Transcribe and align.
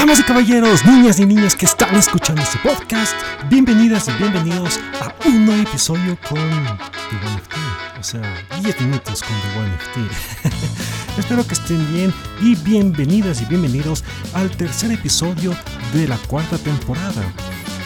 Damas 0.00 0.18
y 0.18 0.22
caballeros, 0.22 0.86
niñas 0.86 1.20
y 1.20 1.26
niños 1.26 1.54
que 1.54 1.66
están 1.66 1.94
escuchando 1.94 2.40
este 2.40 2.58
podcast, 2.60 3.12
bienvenidas 3.50 4.08
y 4.08 4.12
bienvenidos 4.12 4.80
a 4.98 5.14
un 5.28 5.44
nuevo 5.44 5.60
episodio 5.60 6.16
con 6.26 6.38
The 6.38 7.26
One 7.26 7.36
FT. 7.36 7.56
O 8.00 8.02
sea, 8.02 8.46
10 8.62 8.80
minutos 8.80 9.22
con 9.22 9.36
The 9.38 9.58
One 9.58 9.74
FT. 9.74 11.18
Espero 11.20 11.46
que 11.46 11.52
estén 11.52 11.86
bien 11.92 12.14
y 12.40 12.54
bienvenidas 12.54 13.42
y 13.42 13.44
bienvenidos 13.44 14.02
al 14.32 14.50
tercer 14.56 14.90
episodio 14.90 15.54
de 15.92 16.08
la 16.08 16.16
cuarta 16.16 16.56
temporada. 16.56 17.34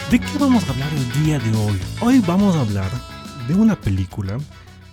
¿De 0.09 0.17
qué 0.17 0.37
vamos 0.39 0.63
a 0.63 0.71
hablar 0.71 0.89
el 0.93 1.23
día 1.25 1.37
de 1.37 1.57
hoy? 1.57 1.77
Hoy 1.99 2.23
vamos 2.25 2.55
a 2.55 2.61
hablar 2.61 2.91
de 3.45 3.55
una 3.55 3.75
película 3.75 4.37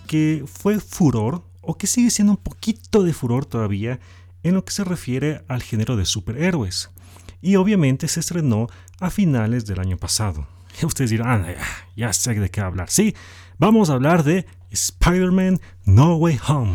que 0.07 0.43
fue 0.45 0.77
furor 0.81 1.41
o 1.61 1.77
que 1.77 1.87
sigue 1.87 2.09
siendo 2.09 2.33
un 2.33 2.37
poquito 2.37 3.01
de 3.01 3.13
furor 3.13 3.45
todavía 3.45 4.01
en 4.43 4.55
lo 4.55 4.65
que 4.65 4.73
se 4.73 4.83
refiere 4.83 5.45
al 5.47 5.63
género 5.63 5.95
de 5.95 6.03
superhéroes. 6.03 6.89
Y 7.43 7.57
obviamente 7.57 8.07
se 8.07 8.21
estrenó 8.21 8.67
a 9.01 9.09
finales 9.09 9.65
del 9.65 9.81
año 9.81 9.97
pasado. 9.97 10.47
Ustedes 10.83 11.11
dirán, 11.11 11.45
ah, 11.45 11.65
ya 11.93 12.13
sé 12.13 12.33
de 12.35 12.49
qué 12.49 12.61
hablar. 12.61 12.89
Sí, 12.89 13.15
vamos 13.57 13.89
a 13.89 13.93
hablar 13.93 14.23
de 14.23 14.45
Spider-Man 14.71 15.59
No 15.83 16.15
Way 16.15 16.39
Home. 16.47 16.73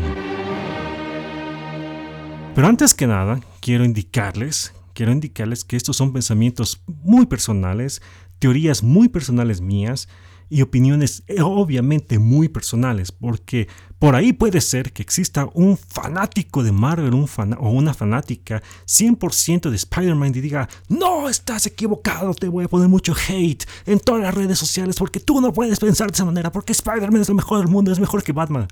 Pero 2.53 2.67
antes 2.67 2.93
que 2.93 3.07
nada, 3.07 3.39
quiero 3.61 3.83
indicarles, 3.83 4.75
quiero 4.93 5.11
indicarles 5.11 5.65
que 5.65 5.75
estos 5.75 5.97
son 5.97 6.13
pensamientos 6.13 6.83
muy 6.85 7.25
personales, 7.25 8.03
teorías 8.37 8.83
muy 8.83 9.09
personales 9.09 9.61
mías, 9.61 10.07
y 10.49 10.61
opiniones 10.61 11.23
eh, 11.27 11.41
obviamente 11.41 12.19
muy 12.19 12.49
personales, 12.49 13.11
porque 13.11 13.67
por 13.99 14.15
ahí 14.15 14.33
puede 14.33 14.61
ser 14.61 14.91
que 14.91 15.01
exista 15.01 15.47
un 15.53 15.77
fanático 15.77 16.63
de 16.63 16.71
Marvel 16.71 17.13
un 17.13 17.27
o 17.59 17.69
una 17.69 17.93
fanática 17.93 18.63
100% 18.87 19.69
de 19.69 19.75
Spider-Man 19.75 20.33
y 20.35 20.41
diga, 20.41 20.67
no, 20.87 21.29
estás 21.29 21.67
equivocado, 21.67 22.33
te 22.33 22.47
voy 22.47 22.65
a 22.65 22.69
poner 22.69 22.87
mucho 22.87 23.13
hate 23.27 23.65
en 23.85 23.99
todas 23.99 24.23
las 24.23 24.33
redes 24.33 24.57
sociales 24.57 24.95
porque 24.97 25.19
tú 25.19 25.39
no 25.39 25.53
puedes 25.53 25.79
pensar 25.79 26.07
de 26.07 26.15
esa 26.15 26.25
manera, 26.25 26.51
porque 26.51 26.71
Spider-Man 26.71 27.21
es 27.21 27.29
lo 27.29 27.35
mejor 27.35 27.59
del 27.59 27.67
mundo, 27.67 27.91
es 27.91 27.99
mejor 27.99 28.23
que 28.23 28.31
Batman. 28.31 28.67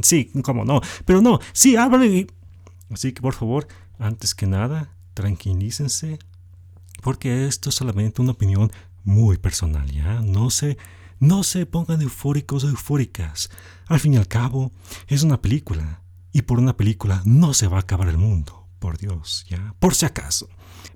Sí, 0.00 0.30
cómo 0.42 0.64
no, 0.64 0.80
pero 1.04 1.20
no, 1.20 1.40
sí, 1.52 1.76
háblale. 1.76 2.26
Así 2.90 3.12
que 3.12 3.20
por 3.20 3.34
favor, 3.34 3.68
antes 3.98 4.34
que 4.34 4.46
nada, 4.46 4.90
tranquilícense, 5.14 6.18
porque 7.02 7.46
esto 7.46 7.68
es 7.68 7.74
solamente 7.74 8.22
una 8.22 8.32
opinión 8.32 8.72
muy 9.08 9.38
personal, 9.38 9.90
¿ya? 9.90 10.20
No 10.20 10.50
se, 10.50 10.76
no 11.18 11.42
se 11.42 11.64
pongan 11.64 12.02
eufóricos 12.02 12.62
o 12.62 12.68
eufóricas. 12.68 13.48
Al 13.86 14.00
fin 14.00 14.14
y 14.14 14.16
al 14.18 14.28
cabo, 14.28 14.70
es 15.08 15.22
una 15.22 15.40
película. 15.40 16.02
Y 16.30 16.42
por 16.42 16.58
una 16.58 16.76
película 16.76 17.22
no 17.24 17.54
se 17.54 17.68
va 17.68 17.78
a 17.78 17.80
acabar 17.80 18.08
el 18.08 18.18
mundo. 18.18 18.66
Por 18.78 18.98
Dios, 18.98 19.46
¿ya? 19.48 19.74
Por 19.80 19.94
si 19.94 20.04
acaso. 20.04 20.48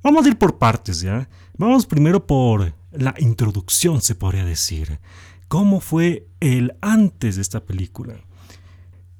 Vamos 0.03 0.25
a 0.25 0.29
ir 0.29 0.37
por 0.37 0.59
partes, 0.59 1.01
¿ya? 1.01 1.29
Vamos 1.57 1.87
primero 1.87 2.27
por 2.27 2.75
la 2.93 3.15
introducción, 3.19 4.03
se 4.03 4.15
podría 4.15 4.45
decir. 4.45 5.01
¿Cómo 5.49 5.81
fue 5.81 6.29
el 6.41 6.77
antes 6.83 7.37
de 7.37 7.43
esta 7.43 7.65
película? 7.65 8.21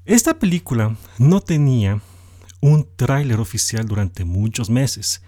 Esta 0.05 0.39
película 0.39 0.97
no 1.19 1.41
tenía 1.41 2.03
un 2.61 2.87
tráiler 2.95 3.41
oficial 3.41 3.87
durante 3.87 4.25
muchos 4.27 4.69
meses. 4.69 5.23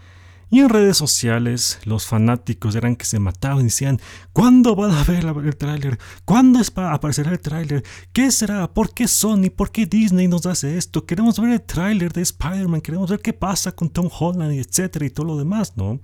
Y 0.50 0.60
en 0.60 0.68
redes 0.68 0.96
sociales 0.96 1.78
los 1.84 2.06
fanáticos 2.06 2.74
eran 2.74 2.96
que 2.96 3.04
se 3.04 3.18
mataban 3.18 3.60
y 3.60 3.64
decían, 3.64 4.00
¿cuándo 4.32 4.76
van 4.76 4.92
a 4.92 5.02
ver 5.04 5.24
el 5.24 5.56
tráiler? 5.56 5.98
¿Cuándo 6.24 6.60
aparecerá 6.76 7.32
el 7.32 7.40
tráiler? 7.40 7.84
¿Qué 8.12 8.30
será? 8.30 8.72
¿Por 8.72 8.94
qué 8.94 9.08
Sony? 9.08 9.50
¿Por 9.54 9.70
qué 9.70 9.86
Disney 9.86 10.28
nos 10.28 10.46
hace 10.46 10.76
esto? 10.76 11.06
Queremos 11.06 11.40
ver 11.40 11.50
el 11.50 11.62
tráiler 11.62 12.12
de 12.12 12.22
Spider-Man, 12.22 12.80
queremos 12.80 13.10
ver 13.10 13.20
qué 13.20 13.32
pasa 13.32 13.72
con 13.72 13.90
Tom 13.90 14.08
Holland, 14.16 14.52
etcétera 14.52 15.06
y 15.06 15.10
todo 15.10 15.26
lo 15.26 15.36
demás, 15.36 15.76
¿no? 15.76 16.00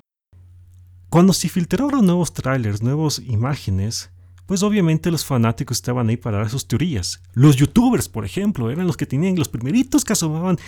Cuando 1.09 1.33
se 1.33 1.49
filtraron 1.49 2.07
nuevos 2.07 2.33
trailers, 2.33 2.83
nuevas 2.83 3.19
imágenes, 3.19 4.11
pues 4.51 4.65
obviamente 4.65 5.13
los 5.13 5.25
fanáticos 5.25 5.77
estaban 5.77 6.09
ahí 6.09 6.17
para 6.17 6.39
dar 6.39 6.51
sus 6.51 6.67
teorías. 6.67 7.23
Los 7.35 7.55
youtubers, 7.55 8.09
por 8.09 8.25
ejemplo, 8.25 8.69
eran 8.69 8.85
los 8.85 8.97
que 8.97 9.07
tenían 9.07 9.37
los 9.37 9.49
primeritos 9.49 10.05
que 10.05 10.13
asomaban 10.13 10.59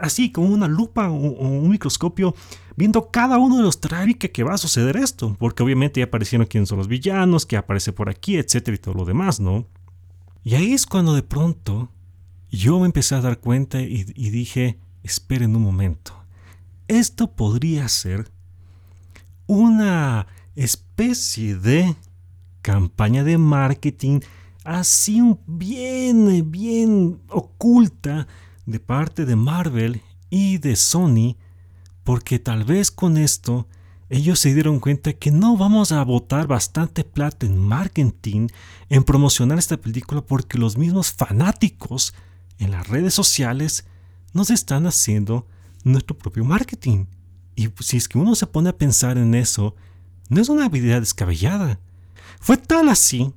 así 0.00 0.32
con 0.32 0.50
una 0.50 0.66
lupa 0.68 1.10
o, 1.10 1.16
un 1.16 1.68
microscopio 1.68 2.34
viendo 2.78 3.10
cada 3.10 3.36
uno 3.36 3.58
de 3.58 3.62
los 3.62 3.78
trailers 3.78 4.30
que, 4.32 4.42
va 4.42 4.54
a 4.54 4.56
suceder 4.56 4.96
esto, 4.96 5.36
porque 5.38 5.62
obviamente 5.62 6.00
ya 6.00 6.06
aparecieron 6.06 6.46
quiénes 6.46 6.70
son 6.70 6.78
los 6.78 6.88
villanos, 6.88 7.44
que 7.44 7.58
aparece 7.58 7.92
por 7.92 8.08
aquí, 8.08 8.38
etcétera 8.38 8.74
y 8.74 8.78
todo 8.78 8.94
lo 8.94 9.04
demás, 9.04 9.38
¿no? 9.38 9.66
Y 10.42 10.54
ahí 10.54 10.72
es 10.72 10.86
cuando 10.86 11.14
de 11.14 11.22
pronto 11.22 11.90
yo 12.50 12.80
me 12.80 12.86
empecé 12.86 13.16
a 13.16 13.20
dar 13.20 13.38
cuenta 13.38 13.82
y, 13.82 14.06
y 14.14 14.30
dije, 14.30 14.78
esperen 15.02 15.54
un 15.54 15.62
momento, 15.62 16.14
esto 16.88 17.30
podría 17.32 17.86
ser 17.90 18.30
una 19.46 20.26
especie 20.54 21.56
de 21.56 21.96
campaña 22.66 23.22
de 23.22 23.38
marketing 23.38 24.18
así 24.64 25.22
bien, 25.46 26.50
bien 26.50 27.20
oculta 27.28 28.26
de 28.66 28.80
parte 28.80 29.24
de 29.24 29.36
Marvel 29.36 30.02
y 30.30 30.58
de 30.58 30.74
Sony, 30.74 31.36
porque 32.02 32.40
tal 32.40 32.64
vez 32.64 32.90
con 32.90 33.18
esto 33.18 33.68
ellos 34.10 34.40
se 34.40 34.52
dieron 34.52 34.80
cuenta 34.80 35.12
que 35.12 35.30
no 35.30 35.56
vamos 35.56 35.92
a 35.92 36.02
botar 36.02 36.48
bastante 36.48 37.04
plata 37.04 37.46
en 37.46 37.56
marketing, 37.56 38.48
en 38.88 39.04
promocionar 39.04 39.58
esta 39.58 39.76
película, 39.76 40.22
porque 40.22 40.58
los 40.58 40.76
mismos 40.76 41.12
fanáticos 41.12 42.14
en 42.58 42.72
las 42.72 42.88
redes 42.88 43.14
sociales 43.14 43.86
nos 44.32 44.50
están 44.50 44.88
haciendo 44.88 45.46
nuestro 45.84 46.18
propio 46.18 46.44
marketing. 46.44 47.06
Y 47.54 47.68
si 47.78 47.96
es 47.96 48.08
que 48.08 48.18
uno 48.18 48.34
se 48.34 48.48
pone 48.48 48.70
a 48.70 48.76
pensar 48.76 49.18
en 49.18 49.36
eso, 49.36 49.76
no 50.28 50.40
es 50.40 50.48
una 50.48 50.64
habilidad 50.64 50.98
descabellada. 50.98 51.78
Fue 52.40 52.56
tal 52.56 52.88
así, 52.88 53.32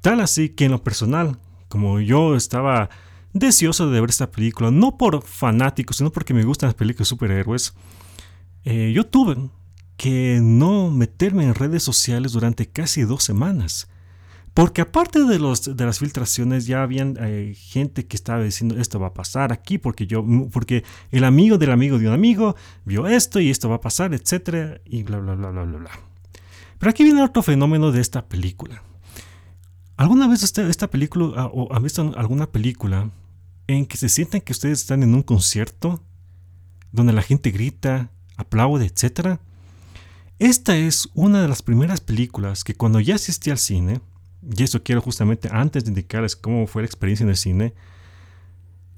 tal 0.00 0.20
así 0.20 0.50
que 0.50 0.66
en 0.66 0.72
lo 0.72 0.82
personal, 0.82 1.38
como 1.68 2.00
yo 2.00 2.36
estaba 2.36 2.90
deseoso 3.32 3.90
de 3.90 4.00
ver 4.00 4.10
esta 4.10 4.30
película, 4.30 4.70
no 4.70 4.96
por 4.96 5.22
fanáticos, 5.22 5.96
sino 5.96 6.10
porque 6.10 6.34
me 6.34 6.44
gustan 6.44 6.68
las 6.68 6.74
películas 6.74 7.08
de 7.08 7.10
superhéroes, 7.10 7.74
eh, 8.64 8.92
yo 8.94 9.06
tuve 9.06 9.36
que 9.96 10.40
no 10.42 10.90
meterme 10.90 11.44
en 11.44 11.54
redes 11.54 11.82
sociales 11.82 12.32
durante 12.32 12.66
casi 12.66 13.02
dos 13.02 13.22
semanas. 13.22 13.88
Porque 14.54 14.82
aparte 14.82 15.24
de, 15.24 15.40
los, 15.40 15.76
de 15.76 15.84
las 15.84 15.98
filtraciones 15.98 16.66
ya 16.66 16.84
habían 16.84 17.16
eh, 17.20 17.54
gente 17.56 18.06
que 18.06 18.16
estaba 18.16 18.44
diciendo 18.44 18.76
esto 18.78 19.00
va 19.00 19.08
a 19.08 19.14
pasar 19.14 19.52
aquí 19.52 19.78
porque 19.78 20.06
yo 20.06 20.24
porque 20.52 20.84
el 21.10 21.24
amigo 21.24 21.58
del 21.58 21.72
amigo 21.72 21.98
de 21.98 22.06
un 22.06 22.14
amigo 22.14 22.54
vio 22.84 23.08
esto 23.08 23.40
y 23.40 23.50
esto 23.50 23.68
va 23.68 23.76
a 23.76 23.80
pasar, 23.80 24.14
etcétera 24.14 24.80
y 24.84 25.02
bla 25.02 25.18
bla 25.18 25.34
bla 25.34 25.50
bla 25.50 25.64
bla 25.64 25.78
bla. 25.78 25.90
Pero 26.84 26.90
aquí 26.90 27.02
viene 27.02 27.22
otro 27.22 27.42
fenómeno 27.42 27.92
de 27.92 28.02
esta 28.02 28.28
película. 28.28 28.82
¿Alguna 29.96 30.28
vez 30.28 30.42
esta 30.42 30.90
película 30.90 31.32
ah, 31.34 31.50
o 31.50 31.74
han 31.74 31.82
visto 31.82 32.12
alguna 32.14 32.52
película 32.52 33.10
en 33.66 33.86
que 33.86 33.96
se 33.96 34.10
sienten 34.10 34.42
que 34.42 34.52
ustedes 34.52 34.82
están 34.82 35.02
en 35.02 35.14
un 35.14 35.22
concierto 35.22 36.02
donde 36.92 37.14
la 37.14 37.22
gente 37.22 37.52
grita, 37.52 38.10
aplaude, 38.36 38.84
etc.? 38.84 39.38
Esta 40.38 40.76
es 40.76 41.08
una 41.14 41.40
de 41.40 41.48
las 41.48 41.62
primeras 41.62 42.02
películas 42.02 42.64
que 42.64 42.74
cuando 42.74 43.00
ya 43.00 43.14
asistí 43.14 43.50
al 43.50 43.56
cine, 43.56 44.02
y 44.42 44.62
eso 44.62 44.82
quiero 44.82 45.00
justamente 45.00 45.48
antes 45.50 45.84
de 45.84 45.88
indicarles 45.88 46.36
cómo 46.36 46.66
fue 46.66 46.82
la 46.82 46.86
experiencia 46.86 47.24
en 47.24 47.30
el 47.30 47.38
cine, 47.38 47.72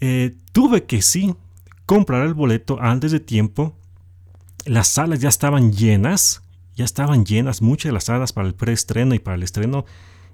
eh, 0.00 0.34
tuve 0.50 0.86
que 0.86 1.02
sí 1.02 1.36
comprar 1.86 2.26
el 2.26 2.34
boleto 2.34 2.78
antes 2.80 3.12
de 3.12 3.20
tiempo. 3.20 3.76
Las 4.64 4.88
salas 4.88 5.20
ya 5.20 5.28
estaban 5.28 5.72
llenas 5.72 6.42
ya 6.76 6.84
estaban 6.84 7.24
llenas 7.24 7.62
muchas 7.62 7.88
de 7.88 7.94
las 7.94 8.04
salas 8.04 8.32
para 8.32 8.46
el 8.46 8.54
preestreno 8.54 9.14
y 9.14 9.18
para 9.18 9.34
el 9.34 9.42
estreno. 9.42 9.86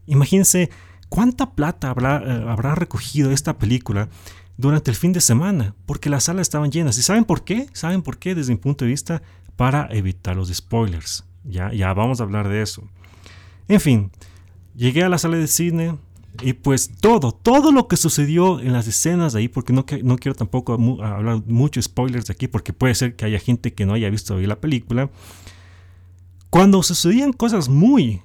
Imagínense 0.06 0.70
cuánta 1.08 1.53
plata 1.53 1.88
habrá, 1.88 2.22
eh, 2.22 2.44
habrá 2.48 2.75
recogido 2.75 3.30
esta 3.30 3.56
película 3.59 4.09
durante 4.56 4.91
el 4.91 4.97
fin 4.97 5.12
de 5.12 5.21
semana, 5.21 5.74
porque 5.86 6.10
las 6.10 6.24
salas 6.24 6.42
estaban 6.42 6.71
llenas. 6.71 6.98
¿Y 6.98 7.03
saben 7.03 7.24
por 7.24 7.44
qué? 7.44 7.68
¿Saben 7.72 8.03
por 8.03 8.18
qué? 8.18 8.34
Desde 8.34 8.53
mi 8.53 8.59
punto 8.59 8.84
de 8.84 8.91
vista, 8.91 9.22
para 9.56 9.89
evitar 9.91 10.36
los 10.36 10.53
spoilers. 10.53 11.24
Ya, 11.44 11.72
ya 11.72 11.94
vamos 11.94 12.21
a 12.21 12.24
hablar 12.24 12.48
de 12.48 12.62
eso. 12.62 12.83
En 13.68 13.80
fin, 13.80 14.10
llegué 14.74 15.04
a 15.04 15.09
la 15.09 15.18
sala 15.18 15.36
de 15.36 15.47
cine 15.47 15.97
y 16.42 16.54
pues 16.54 16.91
todo, 17.00 17.33
todo 17.33 17.72
lo 17.72 17.89
que 17.89 17.97
sucedió 17.97 18.59
en 18.60 18.72
las 18.72 18.89
escenas 18.89 19.33
de 19.33 19.41
ahí, 19.41 19.48
porque 19.48 19.72
no, 19.72 19.84
no 20.03 20.16
quiero 20.16 20.34
tampoco 20.34 20.74
hablar 21.03 21.42
mucho 21.47 21.80
spoilers 21.80 22.27
de 22.27 22.33
aquí, 22.33 22.48
porque 22.48 22.72
puede 22.72 22.94
ser 22.94 23.15
que 23.16 23.27
haya 23.27 23.39
gente 23.39 23.74
que 23.74 23.86
no 23.86 23.94
haya 23.94 24.10
visto 24.10 24.39
la 24.41 24.60
película. 24.60 25.10
Cuando 26.53 26.83
sucedían 26.83 27.33
cosas 27.33 27.71
muy 27.71 28.21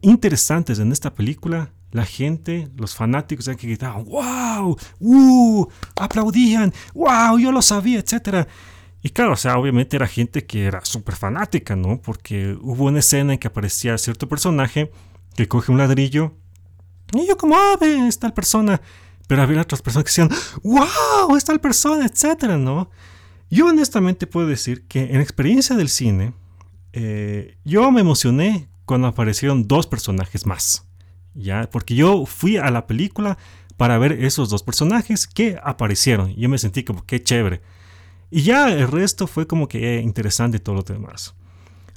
interesantes 0.00 0.78
en 0.78 0.92
esta 0.92 1.12
película, 1.12 1.74
la 1.92 2.06
gente, 2.06 2.70
los 2.74 2.94
fanáticos, 2.94 3.44
que 3.44 3.66
gritaban, 3.66 4.06
wow, 4.06 4.78
uh, 4.98 5.66
aplaudían, 5.94 6.72
wow, 6.94 7.38
yo 7.38 7.52
lo 7.52 7.60
sabía, 7.60 7.98
etc. 7.98 8.48
Y 9.02 9.10
claro, 9.10 9.34
o 9.34 9.36
sea, 9.36 9.58
obviamente 9.58 9.94
era 9.94 10.06
gente 10.06 10.46
que 10.46 10.64
era 10.64 10.82
súper 10.86 11.16
fanática, 11.16 11.76
¿no? 11.76 12.00
Porque 12.00 12.56
hubo 12.62 12.84
una 12.84 13.00
escena 13.00 13.34
en 13.34 13.38
que 13.38 13.48
aparecía 13.48 13.98
cierto 13.98 14.26
personaje 14.26 14.90
que 15.34 15.46
coge 15.46 15.70
un 15.70 15.76
ladrillo 15.76 16.32
y 17.12 17.26
yo 17.26 17.36
como, 17.36 17.56
ah, 17.56 17.76
ve, 17.78 18.08
es 18.08 18.18
tal 18.18 18.32
persona. 18.32 18.80
Pero 19.28 19.42
había 19.42 19.60
otras 19.60 19.82
personas 19.82 20.04
que 20.04 20.22
decían, 20.22 20.30
wow, 20.62 21.36
es 21.36 21.44
tal 21.44 21.60
persona, 21.60 22.06
etc., 22.06 22.56
¿no? 22.56 22.88
Yo 23.50 23.66
honestamente 23.66 24.26
puedo 24.26 24.46
decir 24.46 24.86
que 24.86 25.12
en 25.12 25.20
experiencia 25.20 25.76
del 25.76 25.90
cine, 25.90 26.32
eh, 26.98 27.58
yo 27.62 27.92
me 27.92 28.00
emocioné 28.00 28.68
cuando 28.86 29.06
aparecieron 29.06 29.68
dos 29.68 29.86
personajes 29.86 30.46
más. 30.46 30.86
¿ya? 31.34 31.68
Porque 31.70 31.94
yo 31.94 32.24
fui 32.24 32.56
a 32.56 32.70
la 32.70 32.86
película 32.86 33.36
para 33.76 33.98
ver 33.98 34.12
esos 34.12 34.48
dos 34.48 34.62
personajes 34.62 35.26
que 35.26 35.58
aparecieron. 35.62 36.34
Yo 36.34 36.48
me 36.48 36.56
sentí 36.56 36.84
como 36.84 37.04
que 37.04 37.22
chévere. 37.22 37.60
Y 38.30 38.42
ya 38.42 38.72
el 38.72 38.88
resto 38.88 39.26
fue 39.26 39.46
como 39.46 39.68
que 39.68 40.00
interesante 40.00 40.56
y 40.56 40.60
todo 40.60 40.76
lo 40.76 40.82
demás. 40.82 41.34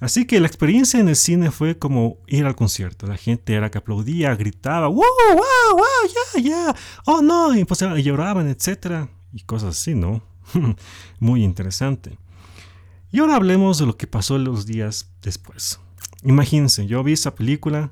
Así 0.02 0.26
que 0.26 0.40
la 0.40 0.48
experiencia 0.48 1.00
en 1.00 1.08
el 1.08 1.16
cine 1.16 1.50
fue 1.52 1.78
como 1.78 2.18
ir 2.28 2.46
al 2.46 2.56
concierto. 2.56 3.08
La 3.08 3.18
gente 3.18 3.54
era 3.54 3.72
que 3.72 3.78
aplaudía, 3.78 4.36
gritaba, 4.36 4.88
wow, 4.88 5.04
wow, 5.34 5.78
wow, 5.78 6.12
ya, 6.36 6.42
ya, 6.42 6.76
oh 7.06 7.22
no, 7.22 7.56
y 7.56 7.66
pues 7.66 7.80
lloraban, 7.80 8.48
etc. 8.50 9.10
Y 9.32 9.44
cosas 9.44 9.78
así, 9.78 9.96
¿no? 9.96 10.22
Muy 11.20 11.44
interesante. 11.44 12.18
Y 13.12 13.20
ahora 13.20 13.36
hablemos 13.36 13.80
de 13.80 13.86
lo 13.86 13.98
que 13.98 14.08
pasó 14.08 14.38
los 14.38 14.66
días 14.66 15.12
después. 15.22 15.80
Imagínense, 16.24 16.86
yo 16.86 17.04
vi 17.04 17.14
esa 17.14 17.34
película 17.34 17.92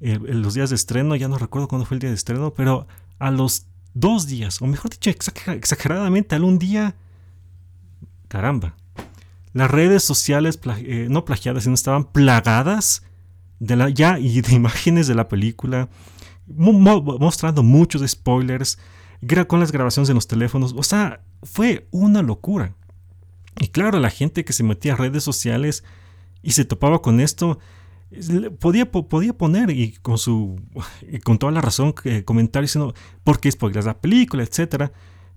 en 0.00 0.42
los 0.42 0.54
días 0.54 0.70
de 0.70 0.76
estreno, 0.76 1.16
ya 1.16 1.28
no 1.28 1.38
recuerdo 1.38 1.68
cuándo 1.68 1.86
fue 1.86 1.94
el 1.94 2.00
día 2.00 2.10
de 2.10 2.16
estreno, 2.16 2.52
pero 2.52 2.86
a 3.18 3.30
los 3.30 3.66
dos 3.94 4.26
días, 4.26 4.60
o 4.60 4.66
mejor 4.66 4.90
dicho, 4.90 5.08
exageradamente, 5.08 6.34
al 6.34 6.44
un 6.44 6.58
día, 6.58 6.94
caramba, 8.28 8.74
las 9.54 9.70
redes 9.70 10.02
sociales, 10.02 10.58
eh, 10.78 11.06
no 11.08 11.24
plagiadas, 11.24 11.62
sino 11.62 11.74
estaban 11.74 12.04
plagadas 12.04 13.02
de 13.60 13.76
la, 13.76 13.88
ya 13.88 14.18
y 14.18 14.42
de 14.42 14.52
imágenes 14.54 15.06
de 15.06 15.14
la 15.14 15.28
película, 15.28 15.88
mostrando 16.46 17.62
muchos 17.62 18.08
spoilers, 18.10 18.78
con 19.46 19.60
las 19.60 19.72
grabaciones 19.72 20.10
en 20.10 20.16
los 20.16 20.26
teléfonos, 20.26 20.74
o 20.76 20.82
sea, 20.82 21.22
fue 21.42 21.88
una 21.90 22.20
locura. 22.20 22.74
Y 23.60 23.68
claro, 23.68 23.98
la 24.00 24.10
gente 24.10 24.44
que 24.44 24.52
se 24.52 24.62
metía 24.62 24.94
a 24.94 24.96
redes 24.96 25.22
sociales 25.22 25.84
y 26.42 26.52
se 26.52 26.64
topaba 26.64 27.02
con 27.02 27.20
esto, 27.20 27.58
podía, 28.58 28.90
podía 28.90 29.36
poner 29.36 29.70
y 29.70 29.92
con 29.92 30.18
su 30.18 30.60
con 31.24 31.38
toda 31.38 31.52
la 31.52 31.60
razón 31.60 31.94
eh, 32.04 32.22
comentarios 32.24 32.70
diciendo 32.70 32.94
por 33.24 33.40
qué 33.40 33.50
spoilers 33.50 33.86
la 33.86 34.00
película, 34.00 34.42
etcétera 34.42 34.92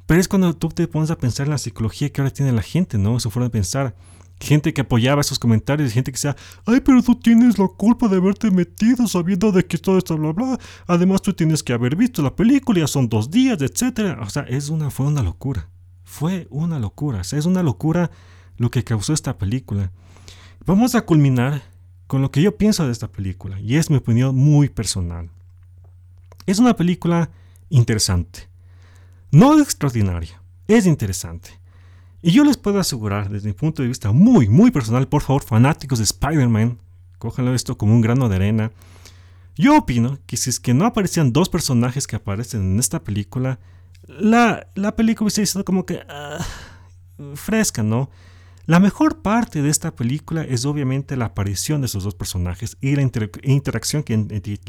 pero 0.08 0.22
es 0.22 0.28
cuando 0.28 0.56
tú 0.56 0.70
te 0.70 0.88
pones 0.88 1.12
a 1.12 1.18
pensar 1.18 1.46
en 1.46 1.52
la 1.52 1.58
psicología 1.58 2.10
que 2.10 2.22
ahora 2.22 2.34
tiene 2.34 2.54
la 2.54 2.62
gente, 2.64 2.98
¿no? 2.98 3.20
Su 3.20 3.30
forma 3.30 3.48
de 3.48 3.52
pensar. 3.52 3.94
Gente 4.40 4.74
que 4.74 4.82
apoyaba 4.82 5.22
esos 5.22 5.38
comentarios, 5.38 5.92
gente 5.92 6.12
que 6.12 6.16
decía, 6.16 6.36
ay, 6.66 6.80
pero 6.80 7.02
tú 7.04 7.16
tienes 7.16 7.58
la 7.58 7.68
culpa 7.68 8.08
de 8.08 8.18
haberte 8.18 8.50
metido 8.50 9.08
sabiendo 9.08 9.52
de 9.52 9.66
que 9.66 9.78
todo 9.78 9.98
esto, 9.98 10.16
bla, 10.16 10.32
bla. 10.32 10.60
Además, 10.86 11.22
tú 11.22 11.34
tienes 11.34 11.62
que 11.62 11.74
haber 11.74 11.96
visto 11.96 12.22
la 12.22 12.36
película, 12.36 12.80
ya 12.80 12.88
son 12.88 13.10
dos 13.10 13.30
días, 13.30 13.62
etc. 13.62 14.18
O 14.22 14.30
sea, 14.30 14.44
es 14.44 14.70
una, 14.70 14.92
fue 14.92 15.08
una 15.08 15.24
locura. 15.24 15.70
Fue 16.08 16.48
una 16.50 16.80
locura. 16.80 17.20
O 17.20 17.24
sea, 17.26 17.38
es 17.38 17.46
una 17.46 17.62
locura 17.62 18.10
lo 18.56 18.72
que 18.72 18.86
causó 18.86 19.12
esta 19.12 19.38
película. 19.38 19.92
Vamos 20.66 20.96
a 20.96 21.02
culminar 21.02 21.62
con 22.08 22.22
lo 22.22 22.32
que 22.32 22.42
yo 22.42 22.56
pienso 22.56 22.86
de 22.86 22.94
esta 22.94 23.12
película, 23.12 23.60
y 23.60 23.76
es 23.76 23.90
mi 23.90 23.98
opinión 23.98 24.34
muy 24.34 24.70
personal. 24.70 25.30
Es 26.46 26.60
una 26.60 26.78
película 26.78 27.30
interesante. 27.70 28.48
No 29.32 29.60
extraordinaria, 29.60 30.42
es 30.70 30.86
interesante. 30.86 31.60
Y 32.22 32.32
yo 32.32 32.46
les 32.46 32.56
puedo 32.56 32.80
asegurar, 32.80 33.30
desde 33.30 33.50
mi 33.50 33.54
punto 33.54 33.82
de 33.82 33.90
vista 33.90 34.14
muy, 34.14 34.48
muy 34.48 34.72
personal, 34.72 35.10
por 35.10 35.22
favor, 35.22 35.44
fanáticos 35.44 36.00
de 36.00 36.06
Spider-Man, 36.06 36.80
cójanlo 37.20 37.54
esto 37.54 37.78
como 37.78 37.94
un 37.94 38.02
grano 38.02 38.30
de 38.30 38.38
arena. 38.38 38.72
Yo 39.58 39.78
opino 39.78 40.20
que 40.26 40.38
si 40.38 40.50
es 40.50 40.62
que 40.62 40.74
no 40.74 40.86
aparecían 40.86 41.34
dos 41.34 41.50
personajes 41.50 42.08
que 42.08 42.16
aparecen 42.16 42.62
en 42.62 42.80
esta 42.80 43.04
película, 43.04 43.60
la, 44.08 44.68
la 44.76 44.96
película 44.96 45.26
hubiese 45.26 45.46
sido 45.46 45.66
como 45.66 45.86
que 45.86 46.02
ah, 46.10 46.40
fresca, 47.36 47.84
¿no? 47.84 48.10
La 48.66 48.82
mejor 48.82 49.22
parte 49.22 49.62
de 49.62 49.70
esta 49.70 49.96
película 49.96 50.42
es 50.44 50.66
obviamente 50.66 51.16
la 51.16 51.26
aparición 51.26 51.80
de 51.82 51.88
esos 51.88 52.04
dos 52.04 52.16
personajes 52.16 52.76
y 52.82 52.98
la 52.98 53.02
interacción 53.44 54.04
que, 54.04 54.18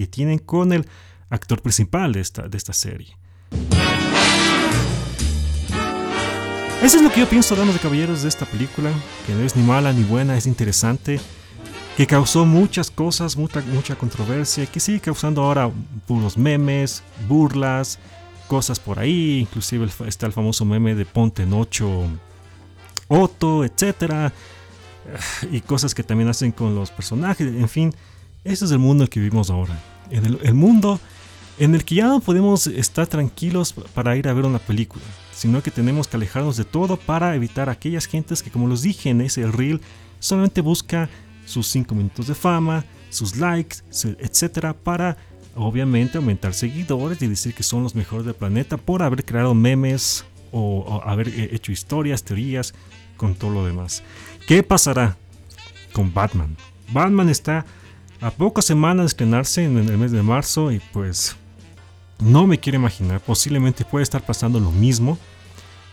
tienen 0.08 0.38
con 0.38 0.72
el 0.72 0.86
actor 1.30 1.60
principal 1.62 2.12
de 2.12 2.20
esta, 2.20 2.46
de 2.46 2.56
esta 2.56 2.72
serie. 2.72 3.16
Eso 6.80 6.96
es 6.98 7.02
lo 7.02 7.10
que 7.10 7.18
yo 7.18 7.28
pienso, 7.28 7.56
damas 7.56 7.74
de 7.74 7.80
caballeros, 7.80 8.22
de 8.22 8.28
esta 8.28 8.46
película, 8.46 8.92
que 9.26 9.34
no 9.34 9.40
es 9.40 9.56
ni 9.56 9.64
mala 9.64 9.92
ni 9.92 10.04
buena, 10.04 10.36
es 10.36 10.46
interesante, 10.46 11.18
que 11.96 12.06
causó 12.06 12.46
muchas 12.46 12.92
cosas, 12.92 13.36
mucha, 13.36 13.62
mucha 13.62 13.96
controversia, 13.96 14.64
que 14.66 14.78
sigue 14.78 15.00
causando 15.00 15.42
ahora 15.42 15.72
puros 16.06 16.38
memes, 16.38 17.02
burlas, 17.26 17.98
cosas 18.48 18.80
por 18.80 18.98
ahí, 18.98 19.38
inclusive 19.40 19.86
está 20.06 20.26
el 20.26 20.32
famoso 20.32 20.64
meme 20.64 20.94
de 20.94 21.04
Ponte 21.04 21.46
Nocho 21.46 22.04
Otto, 23.06 23.64
etc. 23.64 24.32
Y 25.52 25.62
cosas 25.62 25.94
que 25.94 26.02
también 26.02 26.28
hacen 26.28 26.52
con 26.52 26.74
los 26.74 26.90
personajes, 26.90 27.46
en 27.46 27.68
fin, 27.68 27.94
ese 28.44 28.66
es 28.66 28.70
el 28.72 28.78
mundo 28.78 29.04
en 29.04 29.06
el 29.06 29.10
que 29.10 29.20
vivimos 29.20 29.48
ahora. 29.48 29.78
El, 30.10 30.54
mundo 30.54 31.00
en 31.58 31.74
el 31.74 31.84
que 31.84 31.94
ya 31.94 32.06
no 32.08 32.20
podemos 32.20 32.66
estar 32.66 33.06
tranquilos 33.06 33.72
para 33.94 34.16
ir 34.16 34.28
a 34.28 34.32
ver 34.32 34.44
una 34.44 34.58
película 34.58 35.04
sino 35.38 35.62
que 35.62 35.70
tenemos 35.70 36.08
que 36.08 36.16
alejarnos 36.16 36.56
de 36.56 36.64
todo 36.64 36.96
para 36.96 37.36
evitar 37.36 37.70
aquellas 37.70 38.06
gentes 38.06 38.42
que, 38.42 38.50
como 38.50 38.66
los 38.66 38.82
dije 38.82 39.10
en 39.10 39.20
ese 39.20 39.46
reel, 39.46 39.80
solamente 40.18 40.60
busca 40.60 41.08
sus 41.46 41.68
5 41.68 41.94
minutos 41.94 42.26
de 42.26 42.34
fama, 42.34 42.84
sus 43.08 43.36
likes, 43.36 43.76
etcétera, 44.18 44.74
para 44.74 45.16
obviamente 45.58 46.18
aumentar 46.18 46.54
seguidores 46.54 47.20
y 47.20 47.26
decir 47.26 47.54
que 47.54 47.62
son 47.62 47.82
los 47.82 47.94
mejores 47.94 48.24
del 48.24 48.34
planeta 48.34 48.76
por 48.76 49.02
haber 49.02 49.24
creado 49.24 49.54
memes 49.54 50.24
o, 50.52 51.02
haber 51.04 51.28
eh, 51.28 51.50
hecho 51.52 51.72
historias, 51.72 52.22
teorías, 52.22 52.74
con 53.16 53.34
todo 53.34 53.50
lo 53.50 53.66
demás. 53.66 54.02
¿Qué 54.46 54.62
pasará 54.62 55.16
con 55.92 56.14
Batman? 56.14 56.56
Batman 56.90 57.28
está 57.28 57.66
a 58.20 58.30
pocas 58.30 58.64
semanas 58.64 59.04
de 59.04 59.06
estrenarse 59.08 59.64
en 59.64 59.76
el 59.76 59.98
mes 59.98 60.12
de 60.12 60.22
marzo 60.22 60.72
y 60.72 60.80
pues 60.92 61.36
no 62.18 62.46
me 62.46 62.58
quiero 62.58 62.78
imaginar, 62.78 63.20
posiblemente 63.20 63.84
puede 63.84 64.02
estar 64.02 64.24
pasando 64.24 64.58
lo 64.58 64.70
mismo, 64.70 65.18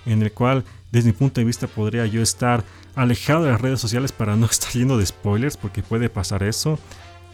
en 0.06 0.22
el 0.22 0.32
cual 0.32 0.64
desde 0.92 1.10
mi 1.10 1.14
punto 1.14 1.42
de 1.42 1.46
vista 1.46 1.68
podría 1.68 2.06
yo 2.06 2.22
estar 2.22 2.64
alejado 2.96 3.44
de 3.44 3.52
las 3.52 3.62
redes 3.62 3.80
sociales 3.80 4.12
para 4.12 4.36
no 4.36 4.46
estar 4.50 4.72
lleno 4.72 4.98
de 4.98 5.06
spoilers, 5.06 5.58
porque 5.58 5.84
puede 5.84 6.10
pasar 6.10 6.44
eso 6.44 6.80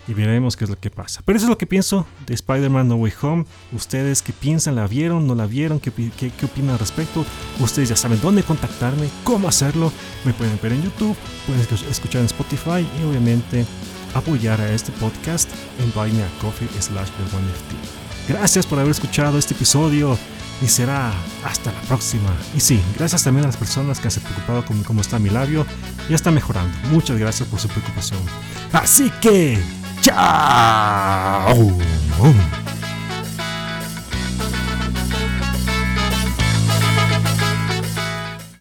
y 0.08 0.14
veremos 0.14 0.58
qué 0.58 0.66
es 0.66 0.70
lo 0.70 0.80
que 0.80 0.90
pasa. 0.90 1.22
Pero 1.26 1.38
eso 1.38 1.46
es 1.46 1.50
lo 1.50 1.58
que 1.58 1.68
pienso 1.68 2.06
de 2.26 2.34
Spider-Man 2.34 2.88
No 2.88 2.96
Way 2.96 3.14
Home. 3.22 3.46
Ustedes 3.72 4.22
qué 4.22 4.34
piensan, 4.34 4.76
la 4.76 4.88
vieron, 4.88 5.28
no 5.28 5.36
la 5.36 5.46
vieron, 5.46 5.80
¿Qué, 5.80 5.92
qué, 5.92 6.32
qué, 6.32 6.46
opinan 6.46 6.72
al 6.72 6.80
respecto. 6.80 7.26
Ustedes 7.60 7.90
ya 7.90 7.96
saben 7.96 8.20
dónde 8.22 8.44
contactarme, 8.44 9.10
cómo 9.24 9.48
hacerlo. 9.48 9.92
Me 10.26 10.34
pueden 10.34 10.60
ver 10.62 10.74
en 10.74 10.84
YouTube, 10.84 11.16
pueden 11.46 11.66
escuchar 11.90 12.22
en 12.22 12.26
Spotify 12.26 12.88
y 13.00 13.04
obviamente 13.04 13.66
apoyar 14.14 14.60
a 14.60 14.72
este 14.72 14.92
podcast 14.94 15.50
en 15.80 15.92
Buy 15.94 16.12
Me 16.12 16.24
a 16.24 16.30
Coffee 16.42 16.68
slash 16.80 17.10
Gracias 18.28 18.66
por 18.66 18.80
haber 18.80 18.92
escuchado 18.92 19.38
este 19.38 19.54
episodio 19.54 20.18
y 20.62 20.68
será 20.68 21.12
hasta 21.44 21.72
la 21.72 21.82
próxima. 21.82 22.30
Y 22.56 22.60
sí, 22.60 22.80
gracias 22.98 23.24
también 23.24 23.46
a 23.46 23.48
las 23.48 23.58
personas 23.58 24.00
que 24.00 24.08
han 24.08 24.12
se 24.12 24.20
preocupado 24.20 24.66
con 24.66 24.84
cómo 24.84 25.02
está 25.02 25.20
mi 25.20 25.30
labio. 25.30 25.66
Ya 26.10 26.16
está 26.16 26.32
mejorando. 26.32 26.72
Muchas 26.90 27.18
gracias 27.18 27.48
por 27.50 27.60
su 27.60 27.68
preocupación. 27.68 28.20
Así 28.72 29.12
que, 29.22 29.58
chao. 30.02 31.72